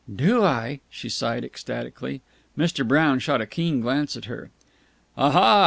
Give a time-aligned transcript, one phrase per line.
[0.11, 2.23] "Do I!" she sighed ecstatically.
[2.57, 2.83] Mr.
[2.87, 4.49] Brown shot a keen glance at her.
[5.15, 5.59] "Aha!"